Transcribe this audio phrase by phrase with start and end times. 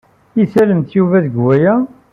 [0.43, 1.73] I tallemt Yuba deg waya?